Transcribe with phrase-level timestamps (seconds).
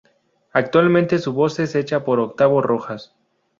[0.51, 3.13] Actualmente su voz es hecha por octavo rojas.